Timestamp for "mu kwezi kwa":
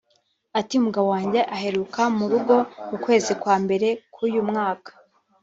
2.89-3.55